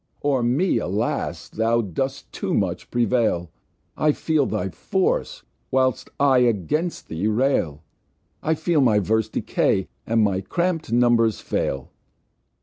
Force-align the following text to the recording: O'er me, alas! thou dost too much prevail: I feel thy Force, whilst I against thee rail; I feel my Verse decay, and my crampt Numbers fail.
O'er 0.25 0.41
me, 0.41 0.79
alas! 0.79 1.47
thou 1.47 1.79
dost 1.81 2.31
too 2.31 2.55
much 2.55 2.89
prevail: 2.89 3.51
I 3.95 4.13
feel 4.13 4.47
thy 4.47 4.69
Force, 4.69 5.43
whilst 5.69 6.09
I 6.19 6.39
against 6.39 7.07
thee 7.07 7.27
rail; 7.27 7.83
I 8.41 8.55
feel 8.55 8.81
my 8.81 8.97
Verse 8.97 9.29
decay, 9.29 9.87
and 10.07 10.23
my 10.23 10.41
crampt 10.41 10.91
Numbers 10.91 11.39
fail. 11.39 11.91